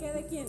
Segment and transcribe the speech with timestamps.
[0.00, 0.46] qué de quién?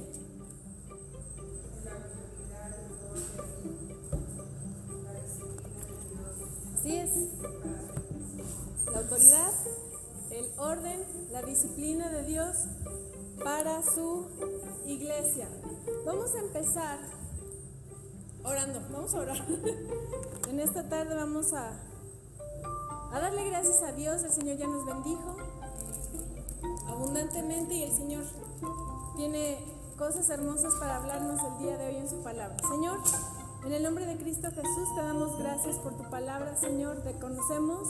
[6.74, 7.12] Así es.
[8.92, 9.52] La autoridad,
[10.32, 12.56] el orden, la disciplina de Dios
[13.44, 14.26] para su
[14.88, 15.48] iglesia.
[16.06, 17.00] Vamos a empezar
[18.46, 19.46] orando, vamos a orar.
[20.50, 21.72] En esta tarde vamos a,
[23.14, 25.38] a darle gracias a Dios, el Señor ya nos bendijo
[26.90, 28.24] abundantemente y el Señor
[29.16, 29.58] tiene
[29.98, 32.58] cosas hermosas para hablarnos el día de hoy en su palabra.
[32.68, 33.00] Señor,
[33.66, 37.02] en el nombre de Cristo Jesús te damos gracias por tu palabra, Señor.
[37.04, 37.88] Reconocemos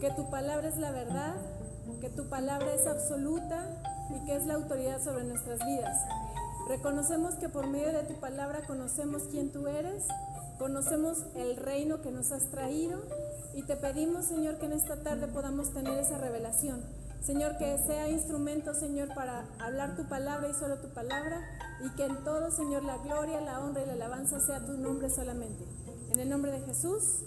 [0.00, 1.36] que tu palabra es la verdad,
[2.00, 5.96] que tu palabra es absoluta y que es la autoridad sobre nuestras vidas.
[6.68, 10.06] Reconocemos que por medio de tu palabra conocemos quién tú eres,
[10.58, 13.00] conocemos el reino que nos has traído
[13.54, 16.82] y te pedimos, Señor, que en esta tarde podamos tener esa revelación.
[17.24, 21.40] Señor, que sea instrumento, Señor, para hablar tu palabra y solo tu palabra
[21.84, 25.08] y que en todo, Señor, la gloria, la honra y la alabanza sea tu nombre
[25.08, 25.64] solamente.
[26.12, 27.20] En el nombre de Jesús.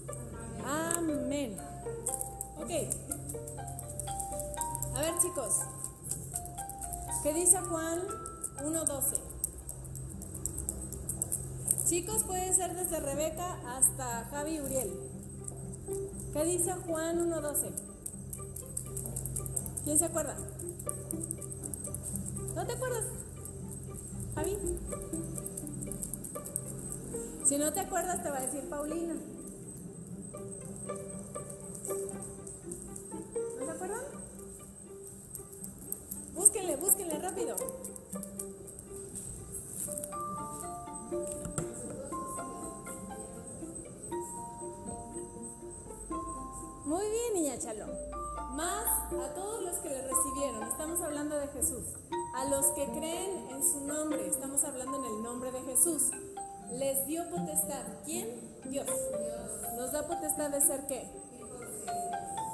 [0.66, 1.58] Amén.
[2.58, 2.72] Ok.
[4.96, 5.60] A ver, chicos.
[7.24, 8.02] ¿Qué dice Juan
[8.64, 9.18] 1.12?
[11.88, 14.94] Chicos, puede ser desde Rebeca hasta Javi Uriel.
[16.34, 17.95] ¿Qué dice Juan 1.12?
[19.86, 20.36] ¿Quién se acuerda?
[22.56, 23.04] ¿No te acuerdas?
[24.34, 24.58] Javi.
[27.46, 29.14] Si no te acuerdas, te va a decir Paulina.
[51.56, 51.86] Jesús.
[52.36, 56.12] A los que creen en su nombre, estamos hablando en el nombre de Jesús.
[56.74, 57.84] Les dio potestad.
[58.04, 58.28] ¿Quién?
[58.66, 58.88] Dios.
[59.78, 61.08] Nos da potestad de ser qué?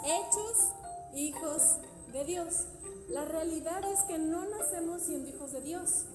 [0.06, 0.72] Hechos
[1.16, 1.78] hijos
[2.14, 2.66] de Dios.
[3.10, 6.06] La realidad es que no nacemos siendo hijos de Dios.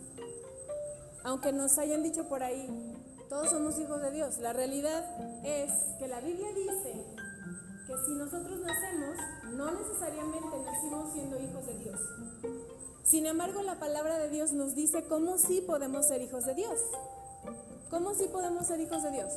[1.24, 2.68] Aunque nos hayan dicho por ahí,
[3.28, 4.38] todos somos hijos de Dios.
[4.38, 5.04] La realidad
[5.44, 7.04] es que la Biblia dice
[7.86, 9.16] que si nosotros nacemos,
[9.54, 12.00] no necesariamente nacimos siendo hijos de Dios.
[13.06, 16.80] Sin embargo, la palabra de Dios nos dice cómo sí podemos ser hijos de Dios.
[17.88, 19.32] ¿Cómo sí podemos ser hijos de Dios?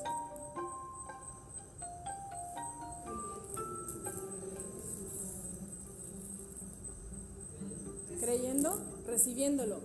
[8.19, 8.75] Creyendo,
[9.05, 9.77] recibiéndolo.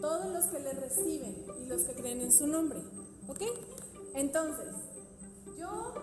[0.00, 2.80] Todos los que le reciben y los que creen en su nombre.
[3.28, 3.42] ¿Ok?
[4.14, 4.74] Entonces,
[5.56, 5.94] yo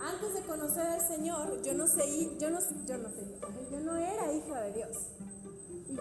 [0.00, 2.02] antes de conocer al Señor, yo no sé,
[2.38, 3.38] yo no, yo no sé,
[3.70, 4.96] yo no era hija de Dios.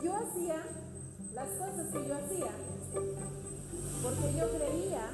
[0.04, 0.64] Yo hacía
[1.34, 2.52] las cosas que yo hacía
[4.04, 5.10] porque yo creía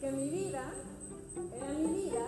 [0.00, 0.72] que mi vida
[1.52, 2.26] era mi vida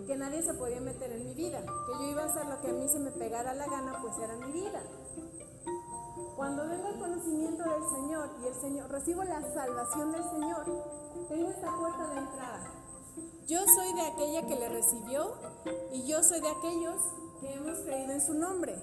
[0.00, 2.60] y que nadie se podía meter en mi vida, que yo iba a hacer lo
[2.60, 4.82] que a mí se me pegara la gana, pues era mi vida.
[6.36, 10.64] Cuando vengo al conocimiento del Señor y el Señor recibo la salvación del Señor,
[11.28, 12.72] tengo esta puerta de entrada.
[13.46, 15.34] Yo soy de aquella que le recibió
[15.92, 17.00] y yo soy de aquellos
[17.40, 18.76] que hemos creído en su nombre.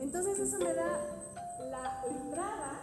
[0.00, 1.00] Entonces eso me da
[1.70, 2.80] la entrada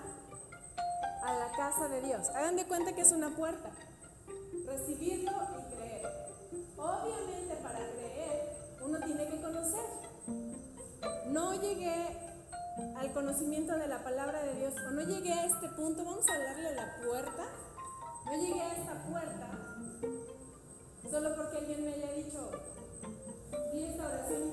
[1.23, 2.29] a la casa de Dios.
[2.29, 3.69] Hagan de cuenta que es una puerta.
[4.65, 6.07] Recibirlo y creer.
[6.77, 9.85] Obviamente para creer uno tiene que conocer.
[11.27, 12.17] No llegué
[12.97, 16.35] al conocimiento de la palabra de Dios o no llegué a este punto, vamos a
[16.35, 17.43] hablarle la puerta.
[18.25, 19.61] No llegué a esta puerta
[21.11, 22.49] solo porque alguien me haya dicho,
[23.73, 24.51] di esta oración y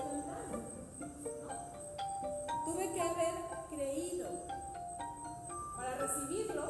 [2.99, 3.35] que haber
[3.71, 4.29] creído.
[5.77, 6.65] Para recibirlo,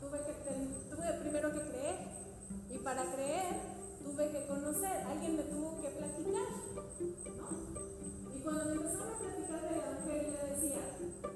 [0.00, 1.96] tuve, primero que creer.
[2.70, 3.44] Y para creer,
[4.02, 4.96] tuve que conocer.
[5.06, 6.48] Alguien me tuvo que platicar.
[8.34, 11.33] Y cuando me empezaron a platicar del Evangelio, decía,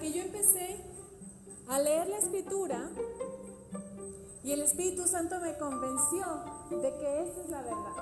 [0.00, 0.76] Que yo empecé
[1.68, 2.90] a leer la escritura
[4.44, 6.26] y el Espíritu Santo me convenció
[6.70, 7.96] de que esa es la verdad.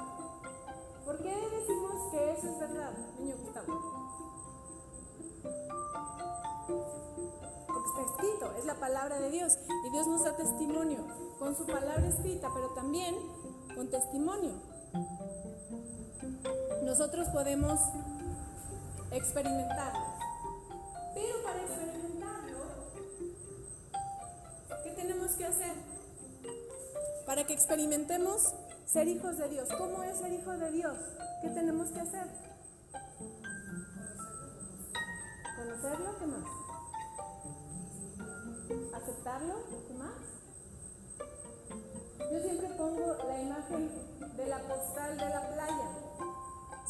[1.04, 3.80] ¿Por qué decimos que eso es verdad, niño Gustavo?
[7.66, 9.56] Porque está escrito, es la palabra de Dios
[9.86, 10.98] y Dios nos da testimonio
[11.38, 13.14] con su palabra escrita, pero también
[13.74, 14.52] con testimonio
[16.82, 17.80] nosotros podemos
[19.10, 20.13] experimentarlo.
[21.14, 22.64] Pero para experimentarlo,
[25.36, 25.74] que hacer
[27.26, 28.52] para que experimentemos
[28.86, 29.68] ser hijos de Dios?
[29.78, 30.96] ¿Cómo es ser hijo de Dios?
[31.40, 32.26] ¿Qué tenemos que hacer?
[35.56, 36.18] ¿Conocerlo?
[36.18, 36.44] ¿Qué más?
[38.94, 39.54] ¿Aceptarlo?
[39.88, 40.12] ¿Qué más?
[42.30, 43.90] Yo siempre pongo la imagen
[44.36, 45.88] de la postal de la playa.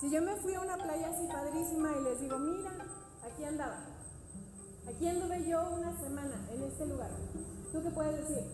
[0.00, 2.73] Si yo me fui a una playa así padrísima y les digo, mira,
[3.25, 3.94] aquí andaba.
[5.08, 7.10] Anduve yo una semana en este lugar.
[7.72, 8.44] ¿Tú qué puedes decir?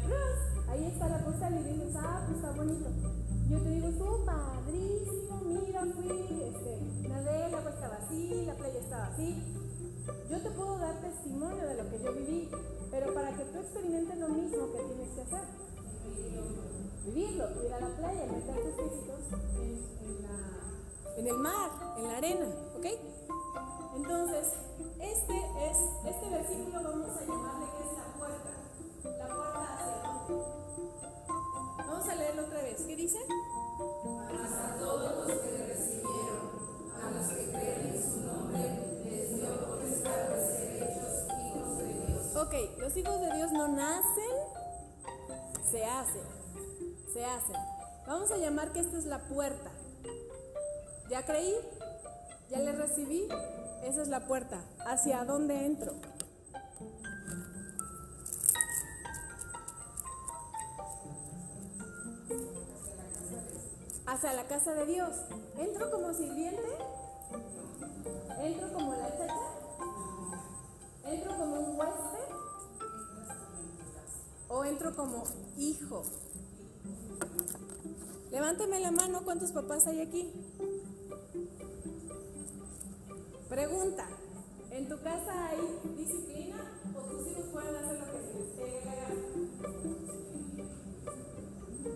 [0.00, 0.38] Pruebas.
[0.70, 2.88] Ahí está la postal y dices, ah, pues está bonito.
[3.50, 8.78] Yo te digo, estuvo padrísimo, mira, fui, este, nadé, el agua estaba así, la playa
[8.80, 9.42] estaba así.
[10.30, 12.48] Yo te puedo dar testimonio de lo que yo viví,
[12.90, 15.44] pero para que tú experimentes lo mismo que tienes que hacer.
[17.04, 19.20] Vivirlo, ir a la playa, meter tus piecitos
[19.60, 19.68] en,
[20.08, 20.29] en
[21.16, 22.46] el mar, en la arena,
[22.76, 22.86] ¿ok?
[23.96, 24.54] Entonces,
[25.00, 28.50] este es, este versículo vamos a llamarle que es la puerta.
[29.18, 30.44] La puerta hacia dónde.
[31.78, 32.82] Vamos a leerlo otra vez.
[32.82, 33.18] ¿Qué dice?
[33.18, 36.40] a todos los que le recibieron,
[37.02, 42.06] a los que creen en su nombre, les dio potestad de ser hechos hijos de
[42.06, 42.36] Dios.
[42.36, 44.36] Ok, los hijos de Dios no nacen,
[45.70, 46.22] se hacen.
[47.12, 47.56] Se hacen.
[48.06, 49.70] Vamos a llamar que esta es la puerta.
[51.10, 51.56] ¿Ya creí?
[52.50, 53.26] ¿Ya le recibí?
[53.82, 54.60] Esa es la puerta.
[54.86, 55.92] ¿Hacia dónde entro?
[64.06, 65.10] Hacia la casa de Dios.
[65.58, 66.62] ¿Entro como sirviente?
[68.40, 69.34] ¿Entro como la chacha?
[71.06, 72.34] ¿Entro como un huésped?
[74.48, 75.24] ¿O entro como
[75.58, 76.04] hijo?
[78.30, 80.49] Levánteme la mano, ¿cuántos papás hay aquí?
[83.50, 84.06] Pregunta,
[84.70, 85.58] ¿en tu casa hay
[85.96, 88.54] disciplina o tus hijos pueden hacer lo que se les?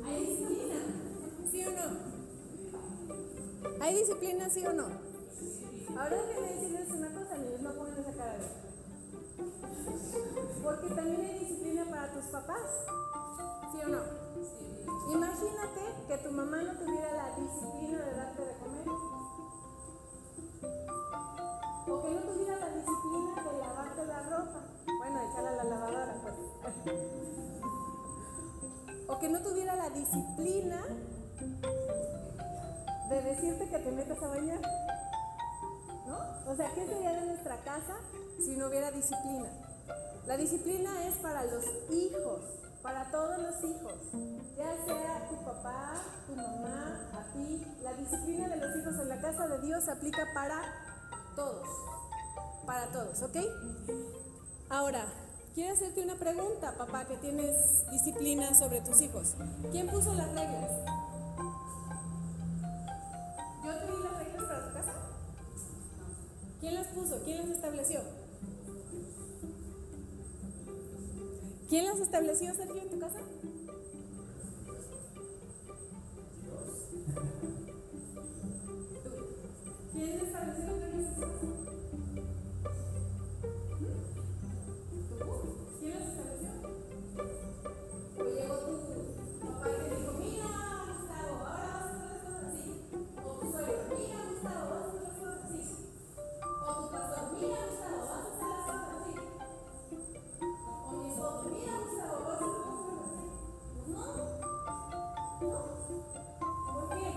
[0.05, 0.79] ¿Hay disciplina?
[1.49, 1.87] ¿Sí o no?
[3.81, 4.87] ¿Hay disciplina, sí o no?
[5.97, 8.39] Ahora déjenme decirles una cosa, niños, no pongan esa cara.
[10.61, 12.85] Porque también hay disciplina para tus papás,
[13.71, 14.03] ¿sí o no?
[15.13, 18.54] Imagínate que tu mamá no tuviera la disciplina de darte de
[24.23, 24.61] ropa.
[24.99, 26.35] Bueno, echarla a la lavadora, pues.
[29.07, 30.83] O que no tuviera la disciplina
[33.11, 34.61] de decirte que te metas a bañar.
[36.07, 36.51] ¿No?
[36.51, 37.97] O sea, ¿qué sería de nuestra casa
[38.39, 39.49] si no hubiera disciplina?
[40.27, 42.41] La disciplina es para los hijos,
[42.83, 43.95] para todos los hijos,
[44.57, 47.67] ya sea tu papá, tu mamá, a ti.
[47.83, 50.63] La disciplina de los hijos en la casa de Dios se aplica para
[51.37, 51.69] todos,
[52.65, 53.37] para todos, ¿ok?
[54.69, 55.07] Ahora,
[55.55, 59.35] quiero hacerte una pregunta, papá, que tienes disciplina sobre tus hijos.
[59.71, 60.71] ¿Quién puso las reglas?
[63.65, 64.93] ¿Yo te di las reglas para tu casa?
[66.61, 67.23] ¿Quién las puso?
[67.25, 68.01] ¿Quién las estableció?
[71.69, 73.21] ¿Quién las estableció, Sergio, en tu casa?
[79.93, 81.54] ¿Quién estableció las reglas
[106.75, 107.13] ¿Por qué?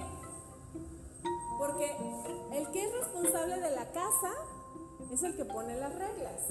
[1.57, 1.97] Porque
[2.53, 4.31] el que es responsable de la casa
[5.11, 6.41] es el que pone las reglas.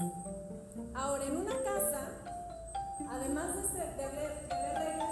[0.95, 2.09] Ahora, en una casa,
[3.09, 5.06] además de, ser- de de reglas,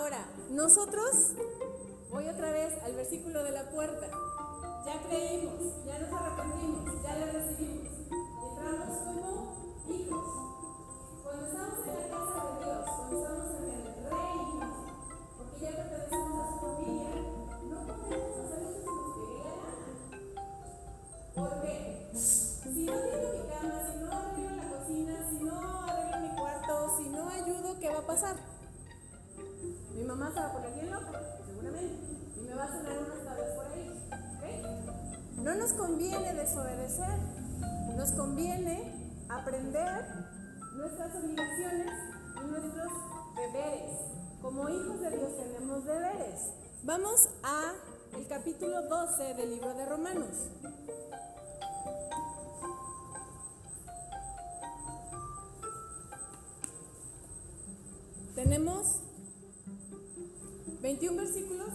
[0.00, 1.32] Ahora, nosotros,
[2.10, 4.08] voy otra vez al versículo de la puerta,
[4.86, 6.10] ya creímos, ya nos
[38.20, 40.04] conviene aprender
[40.76, 41.90] nuestras obligaciones
[42.36, 42.92] y nuestros
[43.34, 43.96] deberes.
[44.42, 46.52] Como hijos de Dios tenemos deberes.
[46.82, 47.72] Vamos a
[48.14, 50.36] el capítulo 12 del libro de Romanos.
[58.34, 59.00] Tenemos
[60.82, 61.69] 21 versículos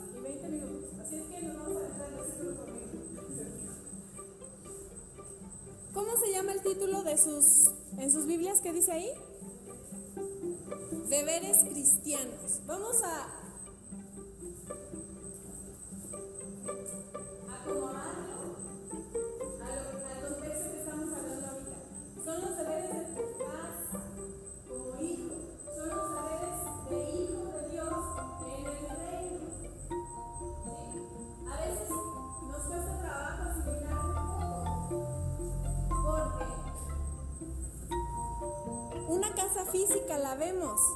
[6.65, 7.69] título de sus,
[7.99, 9.11] en sus Biblias que dice ahí?
[11.09, 12.61] Deberes cristianos.
[12.65, 13.44] Vamos a
[40.37, 40.94] sabemos.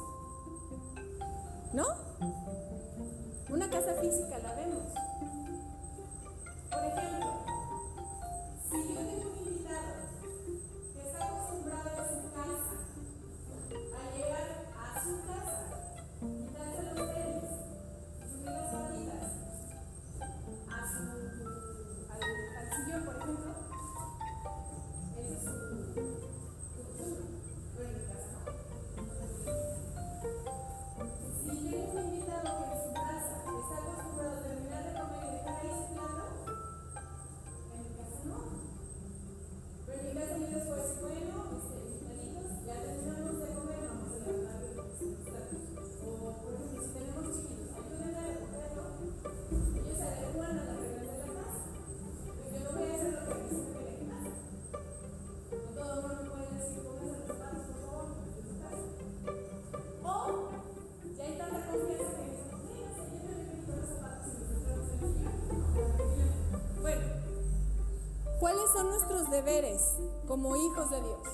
[68.72, 69.96] son nuestros deberes
[70.26, 71.29] como hijos de Dios?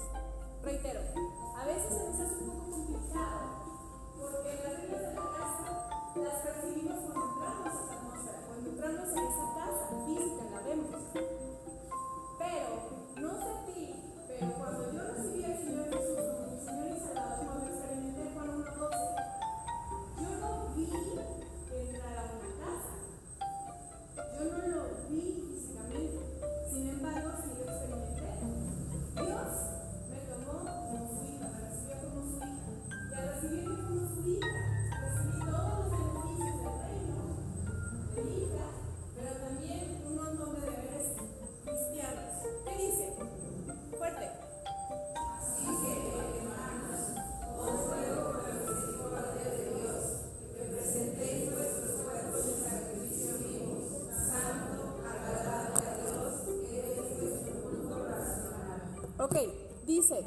[59.87, 60.21] Dice,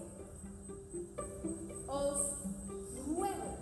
[1.86, 2.18] os
[3.08, 3.58] ruego.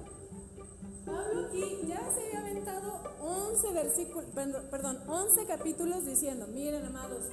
[1.04, 4.26] Pablo aquí ya se había aventado 11 versículos,
[4.70, 7.26] perdón, 11 capítulos diciendo, miren amados,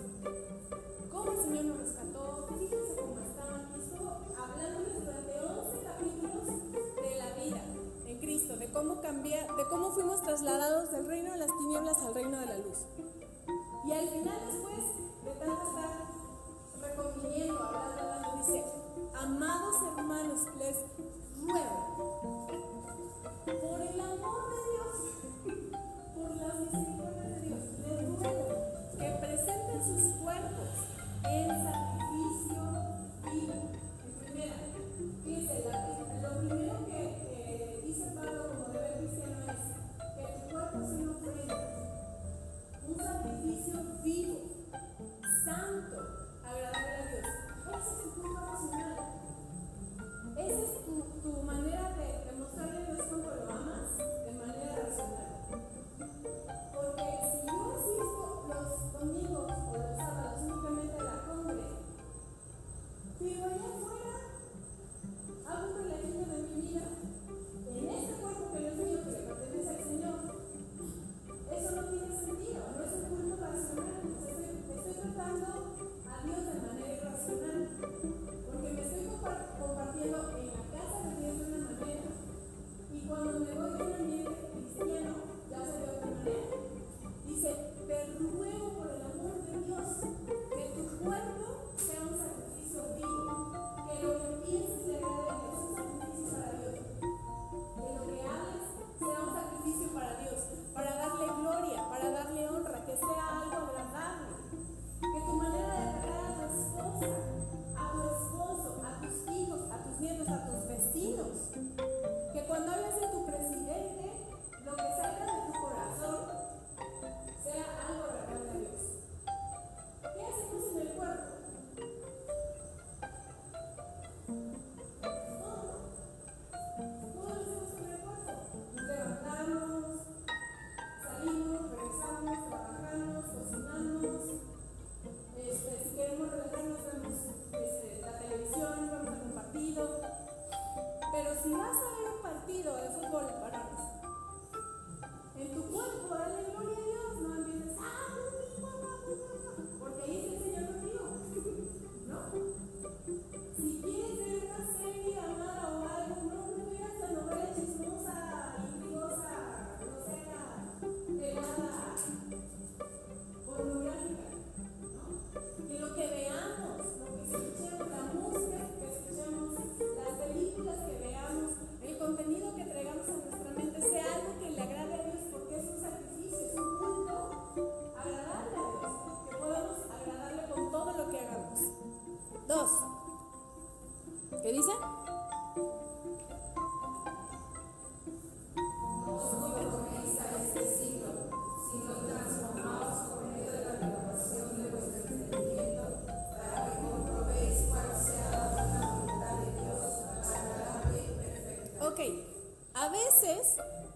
[1.13, 6.47] cómo el Señor nos rescató, fíjense cómo estaban, y estuvo hablándoles durante 11 capítulos
[7.03, 7.63] de la vida
[8.07, 12.15] en Cristo, de cómo cambiar, de cómo fuimos trasladados del reino de las tinieblas al
[12.15, 12.79] reino de la luz.
[13.87, 14.79] Y al final después
[15.23, 16.09] de tanto estar
[16.81, 18.24] reconviniendo, hablando,
[19.15, 20.77] amados hermanos, les
[21.41, 22.47] ruego,
[23.47, 24.44] por el amor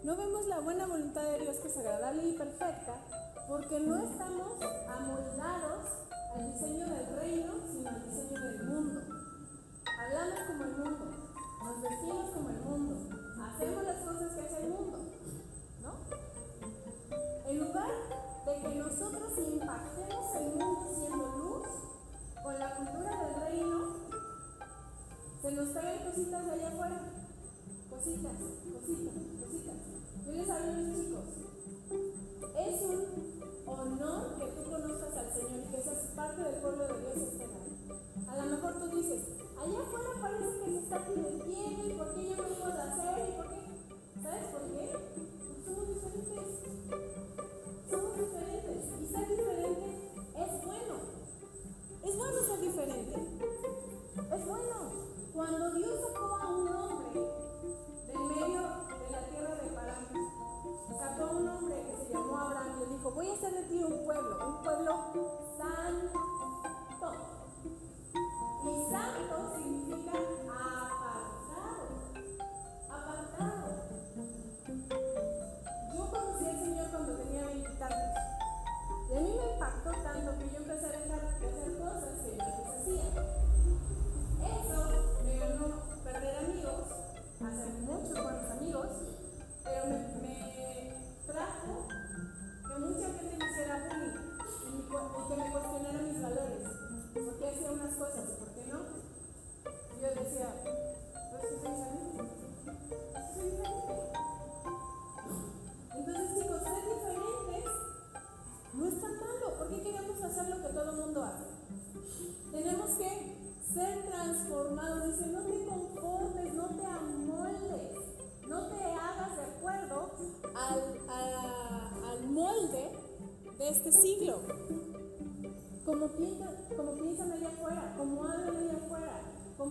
[0.08, 2.94] no vemos la buena voluntad de Dios que es agradable y perfecta,
[3.46, 4.54] porque no estamos
[4.88, 5.84] amoldados
[6.34, 9.00] al diseño del reino, sino al diseño del mundo.
[10.00, 11.04] Hablamos como el mundo,
[11.62, 12.94] nos vestimos como el mundo,
[13.52, 14.98] hacemos las cosas que hace el mundo,
[15.82, 15.92] ¿no?
[17.44, 17.90] En lugar
[18.46, 21.68] de que nosotros impactemos el mundo siendo luz,
[22.42, 23.96] con la cultura del reino,
[25.42, 26.98] se nos traen cositas de allá afuera,
[27.90, 28.57] cositas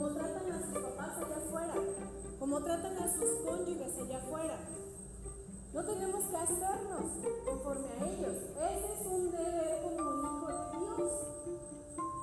[0.07, 1.73] como tratan a sus papás allá afuera,
[2.39, 4.57] como tratan a sus cónyuges allá afuera.
[5.73, 7.11] No tenemos que hacernos
[7.45, 8.37] conforme a ellos.
[8.55, 11.11] Ese es un deber como hijo de Dios.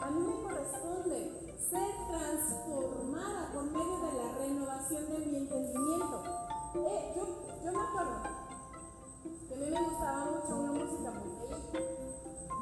[0.01, 6.23] A mí me corresponde ser transformada por medio de la renovación de mi entendimiento.
[6.75, 8.23] Eh, yo, me acuerdo
[9.47, 11.85] que a mí me gustaba mucho una música muy feliz,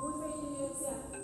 [0.00, 1.21] muy feliz y decía,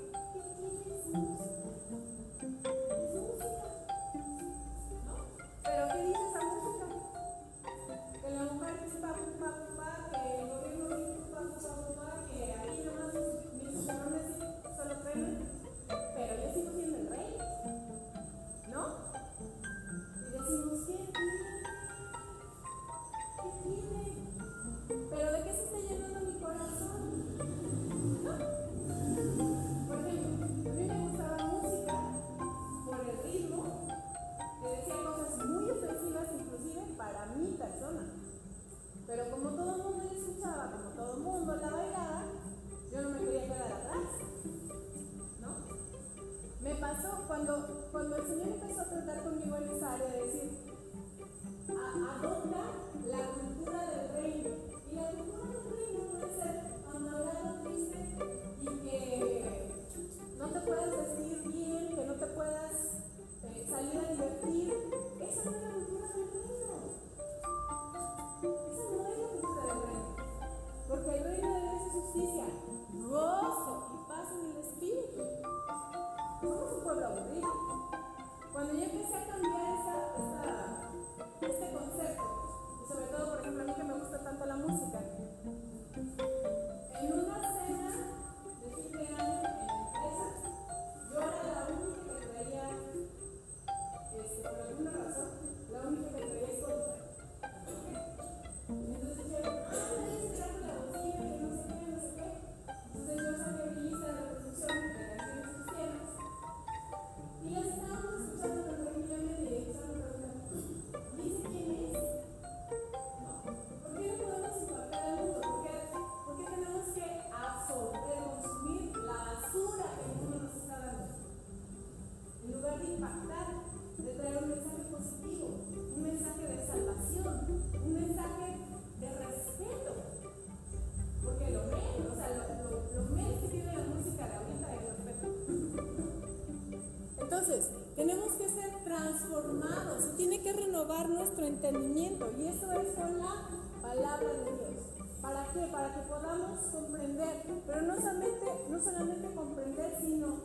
[141.58, 142.30] entendimiento.
[142.38, 143.48] Y eso es con la
[143.82, 144.84] palabra de Dios.
[145.20, 145.66] ¿Para qué?
[145.72, 150.36] Para que podamos comprender, pero no solamente, no solamente comprender, sino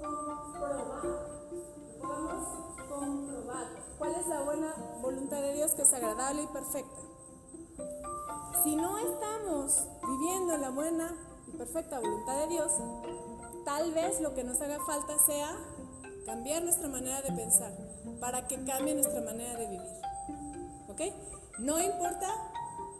[0.00, 1.02] comprobar.
[2.00, 2.48] Podamos
[2.88, 3.66] comprobar
[3.98, 7.00] cuál es la buena voluntad de Dios que es agradable y perfecta.
[8.62, 11.14] Si no estamos viviendo la buena
[11.46, 12.72] y perfecta voluntad de Dios,
[13.66, 15.54] tal vez lo que nos haga falta sea
[16.24, 17.72] cambiar nuestra manera de pensar
[18.20, 20.13] para que cambie nuestra manera de vivir.
[21.58, 22.28] No importa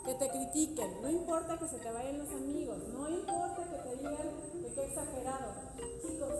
[0.05, 3.97] que te critiquen, no importa que se te vayan los amigos, no importa que te
[3.97, 5.55] digan que qué exagerado.
[6.03, 6.35] Chicos,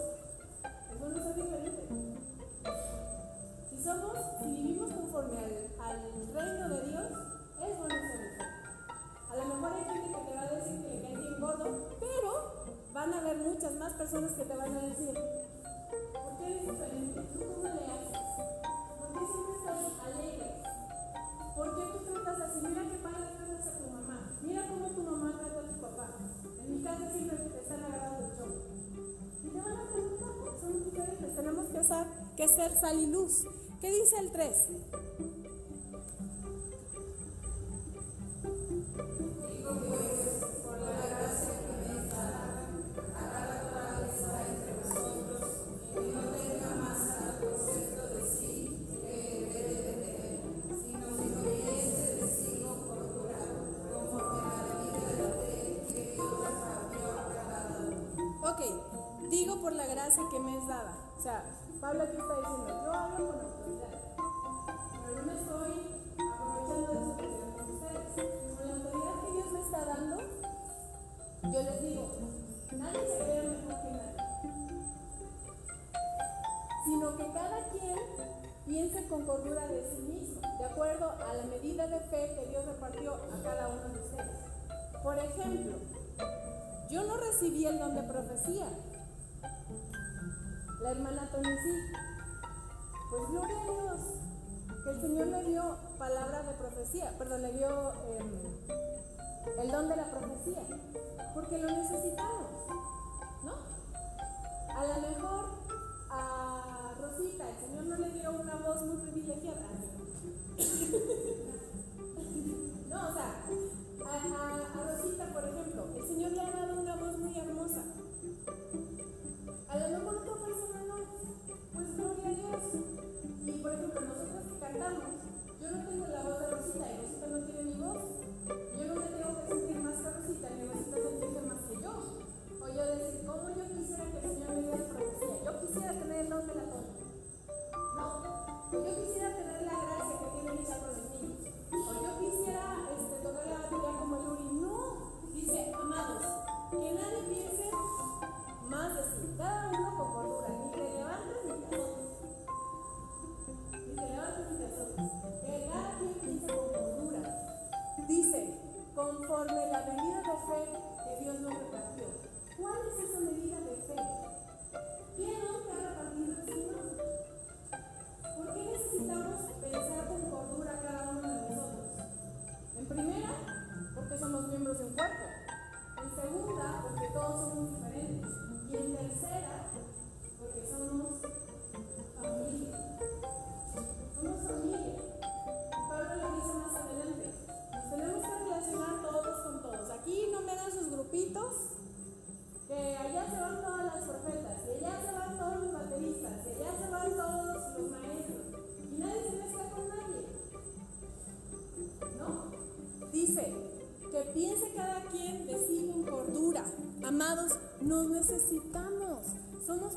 [0.91, 2.19] eso no es diferente.
[3.69, 5.37] Si somos, si vivimos conforme
[5.79, 7.11] al, reino de Dios,
[7.61, 8.43] es bueno ser diferente.
[9.31, 11.97] A lo mejor hay gente que te va a decir que le caes bien gordo,
[12.01, 15.17] pero van a haber muchas más personas que te van a decir,
[32.35, 33.45] que es ser sal y luz.
[33.81, 34.51] ¿Qué dice el 3?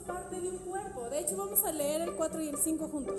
[0.06, 1.08] parte de un cuerpo.
[1.10, 3.18] De hecho, vamos a leer el 4 y el 5 juntos.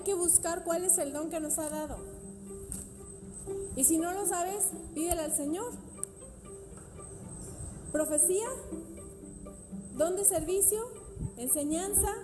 [0.00, 1.98] Hay que buscar cuál es el don que nos ha dado.
[3.76, 5.72] Y si no lo sabes, pídele al Señor.
[7.92, 8.46] Profecía,
[9.98, 10.80] don de servicio,
[11.36, 12.16] enseñanza,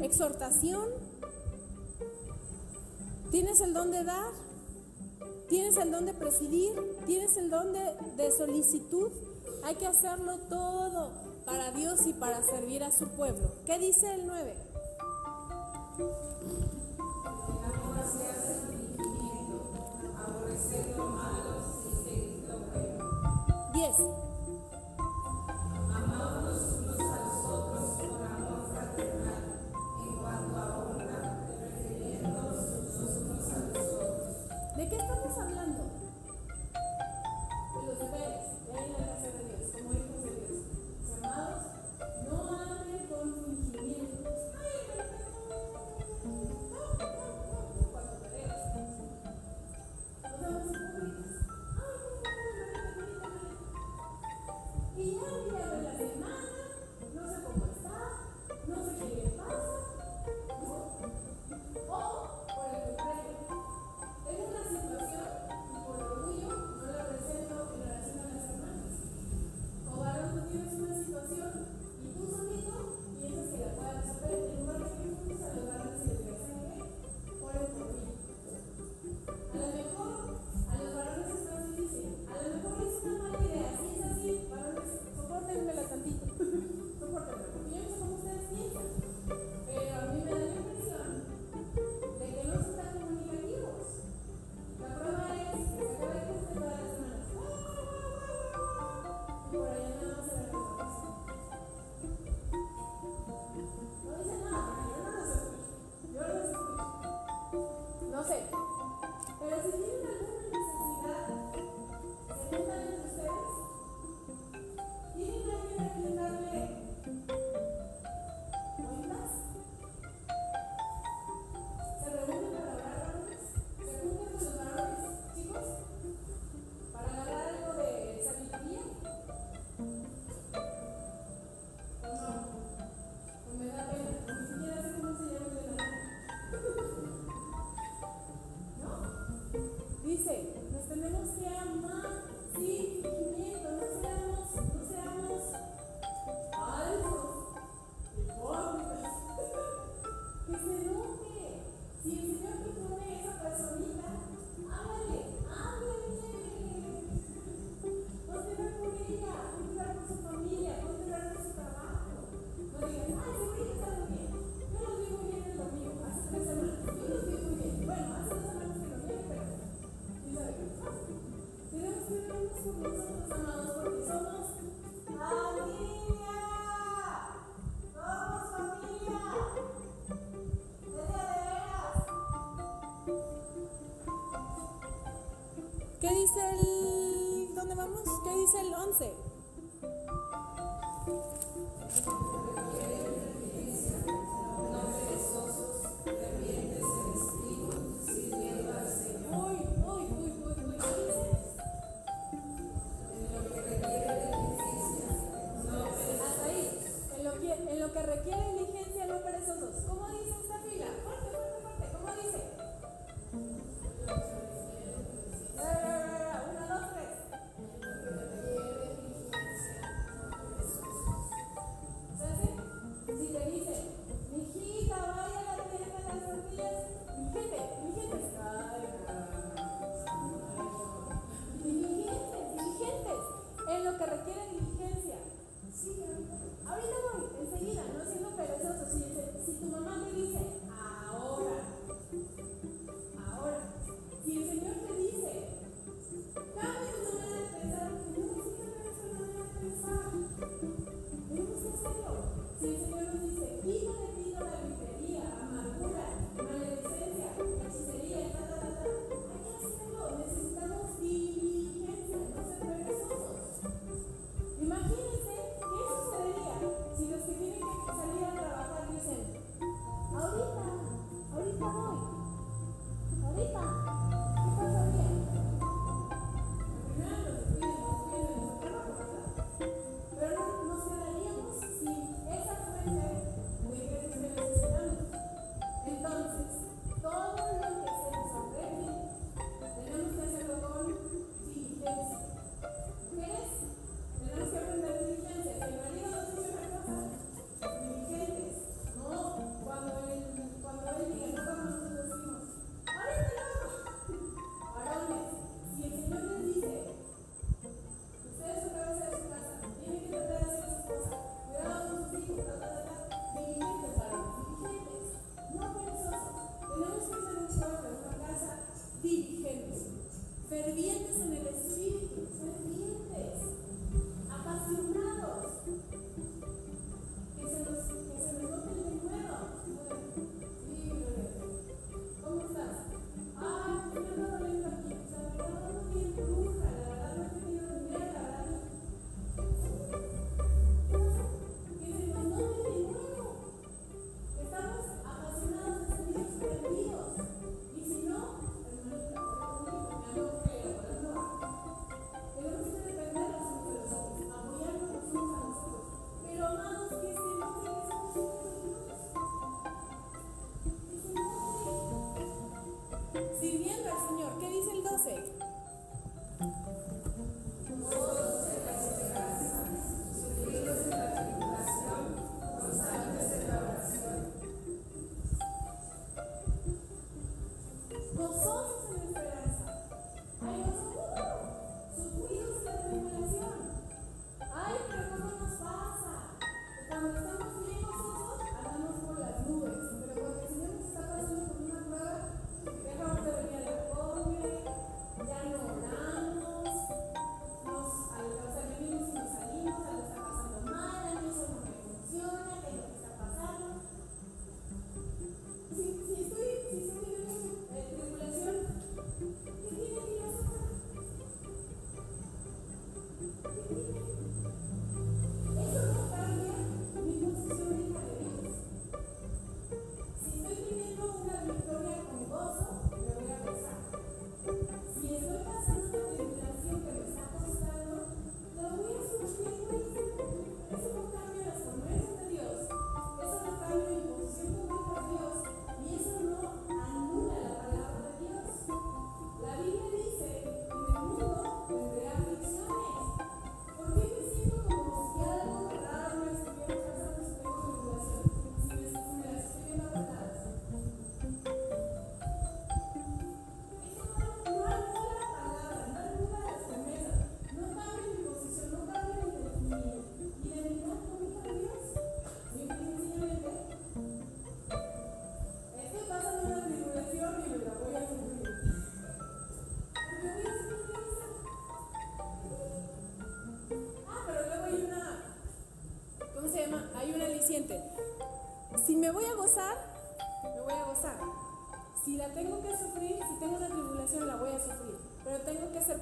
[0.00, 0.88] exhortación.
[3.30, 4.32] Tienes el don de dar,
[5.50, 6.72] tienes el don de presidir,
[7.04, 9.12] tienes el don de, de solicitud.
[9.64, 11.10] Hay que hacerlo todo
[11.44, 13.52] para Dios y para servir a su pueblo.
[13.66, 14.54] ¿Qué dice el 9?
[23.98, 24.27] です。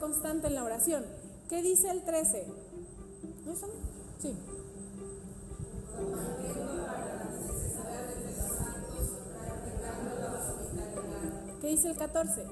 [0.07, 1.04] constante en la oración.
[1.48, 2.46] ¿Qué dice el 13?
[3.44, 3.78] ¿No está bien?
[4.22, 4.36] Sí.
[11.61, 12.44] ¿Qué dice el 14?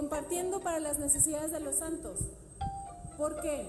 [0.00, 2.20] compartiendo para las necesidades de los santos.
[3.18, 3.68] ¿Por qué?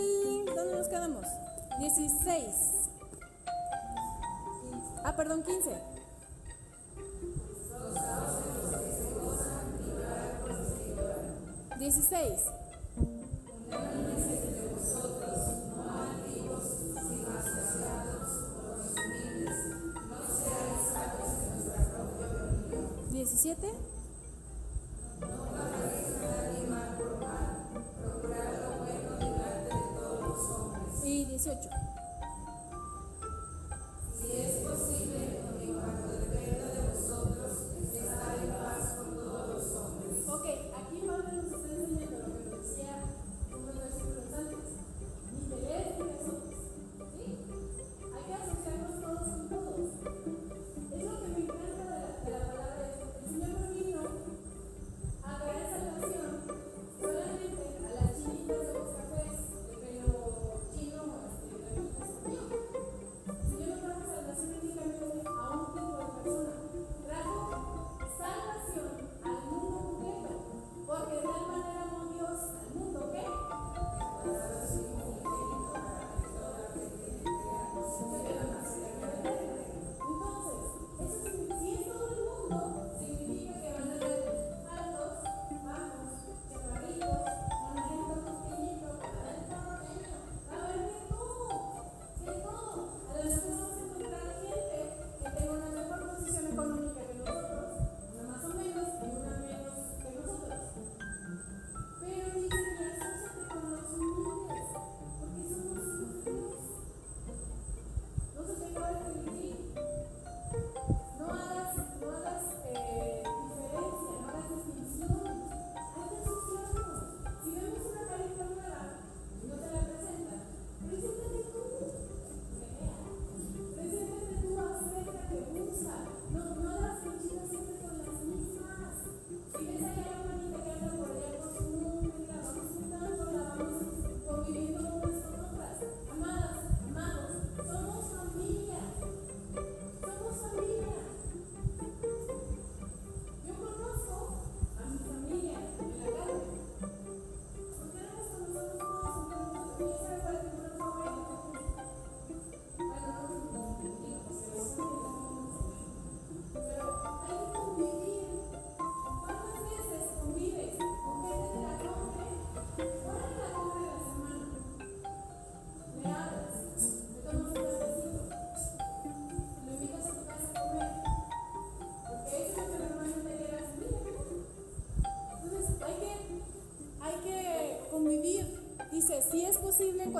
[1.81, 2.89] 16.
[5.03, 5.71] Ah, perdón, 15.
[11.79, 12.41] Dieciséis.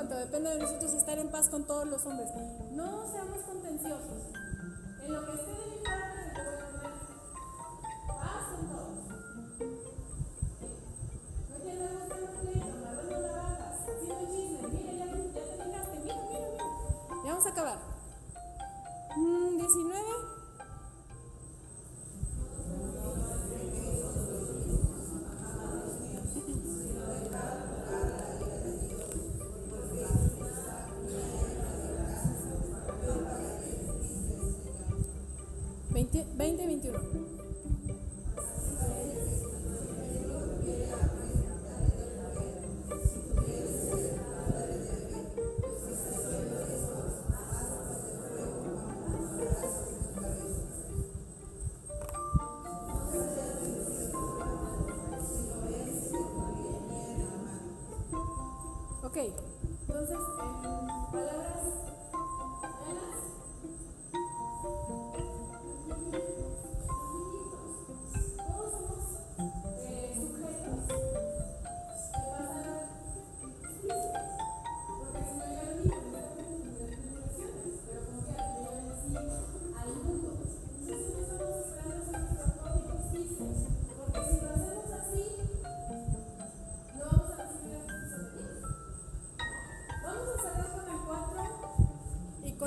[0.02, 2.30] cuanto depende de nosotros estar en paz con todos los hombres.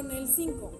[0.05, 0.74] con el 5.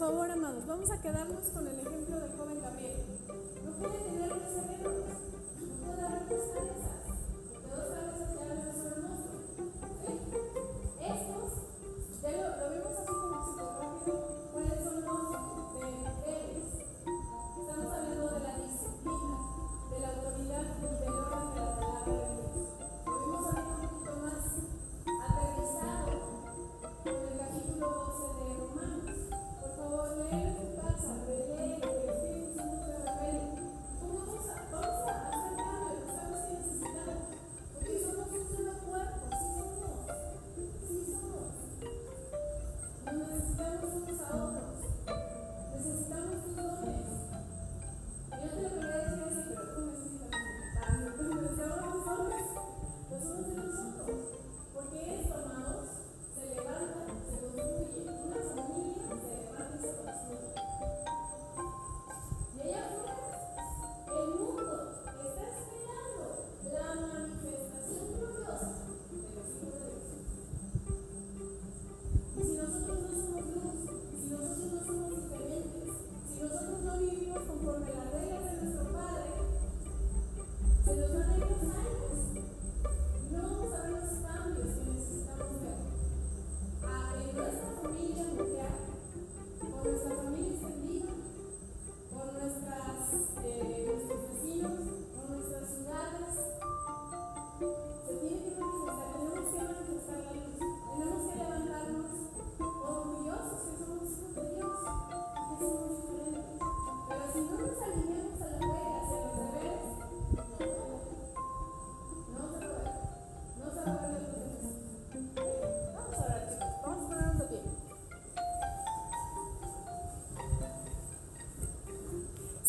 [0.00, 1.76] favor, amados, vamos a quedarnos con el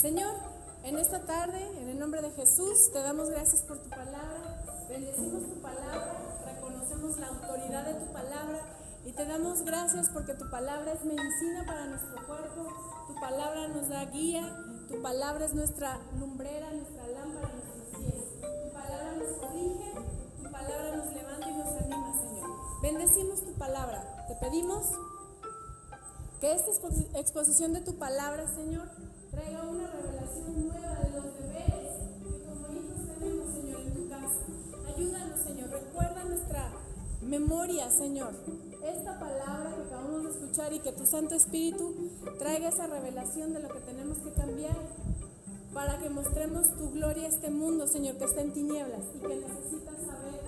[0.01, 0.33] Señor,
[0.83, 5.43] en esta tarde, en el nombre de Jesús, te damos gracias por tu palabra, bendecimos
[5.43, 8.61] tu palabra, reconocemos la autoridad de tu palabra
[9.05, 12.67] y te damos gracias porque tu palabra es medicina para nuestro cuerpo,
[13.09, 14.41] tu palabra nos da guía,
[14.89, 18.41] tu palabra es nuestra lumbrera, nuestra lámpara, nuestros pies.
[18.41, 19.91] Tu palabra nos corrige,
[20.41, 22.49] tu palabra nos levanta y nos anima, Señor.
[22.81, 24.87] Bendecimos tu palabra, te pedimos
[26.39, 26.71] que esta
[27.19, 28.89] exposición de tu palabra, Señor,
[29.31, 34.43] traiga una revelación nueva de los deberes que como hijos tenemos, Señor, en tu casa.
[34.93, 36.71] Ayúdanos, Señor, recuerda nuestra
[37.21, 38.33] memoria, Señor.
[38.83, 43.61] Esta palabra que acabamos de escuchar y que tu Santo Espíritu traiga esa revelación de
[43.61, 44.77] lo que tenemos que cambiar
[45.73, 49.35] para que mostremos tu gloria a este mundo, Señor, que está en tinieblas y que
[49.35, 50.41] necesita saber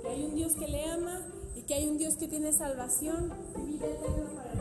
[0.00, 3.34] que hay un Dios que le ama y que hay un Dios que tiene salvación
[3.58, 4.59] y vida eterna para él.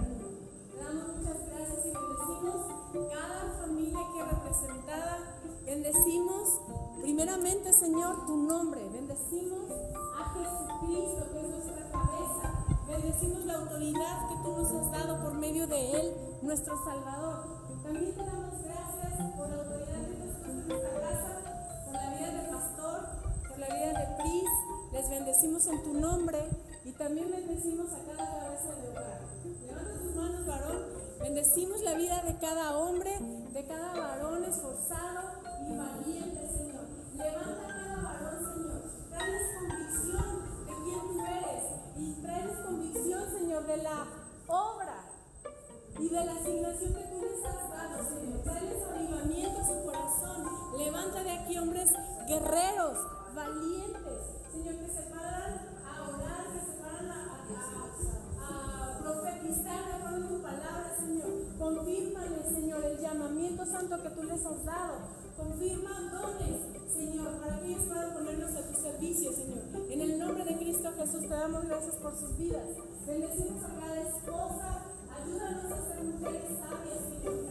[5.81, 6.59] Bendecimos
[6.99, 8.81] primeramente, Señor, tu nombre.
[8.89, 9.71] Bendecimos
[10.19, 12.65] a Jesucristo, que es nuestra cabeza.
[12.85, 17.45] Bendecimos la autoridad que tú nos has dado por medio de Él, nuestro Salvador.
[17.81, 22.27] También te damos gracias por la autoridad que nos en nuestra casa, por la vida
[22.27, 22.99] del pastor,
[23.47, 24.49] por la vida de Cris.
[24.91, 26.39] Les bendecimos en tu nombre
[26.83, 29.21] y también bendecimos a cada cabeza de hogar.
[29.65, 30.83] Levanta tus manos, varón.
[31.21, 33.17] Bendecimos la vida de cada hombre,
[33.53, 35.38] de cada varón esforzado
[35.77, 36.85] Valiente, Señor.
[37.15, 38.81] Levanta cada varón, Señor.
[39.09, 40.29] Traenles convicción
[40.65, 41.63] de quien tú eres.
[41.97, 44.05] Y traenles convicción, Señor, de la
[44.47, 44.95] obra
[45.99, 48.41] y de la asignación que tú les has dado, Señor.
[48.43, 50.43] Traenles arribamiento a su corazón.
[50.77, 51.91] Levanta de aquí hombres
[52.27, 52.97] guerreros,
[53.35, 55.53] valientes, Señor, que se paran
[55.85, 61.29] a orar, que se paran a profetizar de acuerdo a tu palabra, Señor.
[61.57, 67.67] Confírmale, Señor, el llamamiento santo que tú les has dado confirma dones, Señor, para que
[67.67, 69.63] ellos puedan ponernos a tu servicio, Señor.
[69.89, 72.67] En el nombre de Cristo Jesús te damos gracias por sus vidas.
[73.07, 74.85] Bendecimos a cada esposa,
[75.15, 77.48] ayúdanos a ser mujeres sabias, Señor.